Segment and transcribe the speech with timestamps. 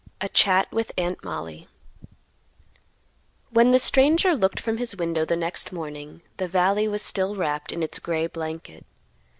[0.19, 1.67] A CHAT WITH AUNT MOLLIE.
[3.51, 7.71] When the stranger looked from his window the next morning, the valley was still wrapped
[7.71, 8.83] in its gray blanket.